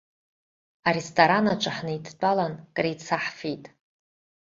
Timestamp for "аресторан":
0.87-1.45